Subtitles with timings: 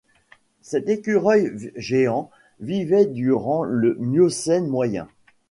[0.61, 5.07] Cet écureuil géant vivait durant le Miocène moyen.